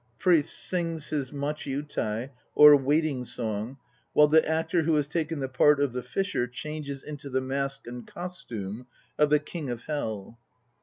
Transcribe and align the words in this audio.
PRIEST 0.17 0.51
(sings 0.67 1.09
his 1.09 1.31
"machi 1.31 1.75
utai? 1.79 2.21
9 2.29 2.29
or 2.55 2.75
waiting 2.75 3.23
song, 3.23 3.77
while 4.13 4.27
the 4.27 4.43
actor 4.49 4.81
who 4.81 4.95
has 4.95 5.07
taken 5.07 5.37
the 5.41 5.47
part 5.47 5.79
of 5.79 5.93
the 5.93 6.01
FISHER 6.01 6.47
changes 6.47 7.03
into 7.03 7.29
the 7.29 7.39
mask 7.39 7.85
and 7.85 8.07
costume 8.07 8.87
of 9.19 9.29
the 9.29 9.37
KING 9.37 9.69
OF 9.69 9.83
HELL.) 9.83 10.39